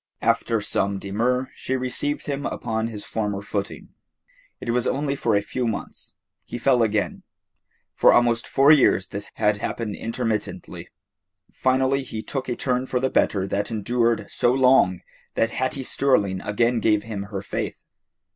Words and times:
After 0.23 0.59
some 0.61 0.97
demur 0.97 1.51
she 1.53 1.75
received 1.75 2.25
him 2.25 2.47
upon 2.47 2.87
his 2.87 3.05
former 3.05 3.39
footing. 3.43 3.89
It 4.59 4.71
was 4.71 4.87
only 4.87 5.15
for 5.15 5.35
a 5.35 5.43
few 5.43 5.67
months. 5.67 6.15
He 6.43 6.57
fell 6.57 6.81
again. 6.81 7.21
For 7.93 8.11
almost 8.11 8.47
four 8.47 8.71
years 8.71 9.09
this 9.09 9.29
had 9.35 9.57
happened 9.57 9.95
intermittently. 9.95 10.89
Finally 11.51 12.01
he 12.01 12.23
took 12.23 12.49
a 12.49 12.55
turn 12.55 12.87
for 12.87 12.99
the 12.99 13.11
better 13.11 13.45
that 13.49 13.69
endured 13.69 14.25
so 14.31 14.51
long 14.51 15.01
that 15.35 15.51
Hattie 15.51 15.83
Sterling 15.83 16.41
again 16.41 16.79
gave 16.79 17.03
him 17.03 17.27
her 17.29 17.43
faith. 17.43 17.77